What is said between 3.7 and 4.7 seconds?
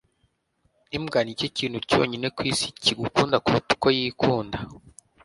uko yikunda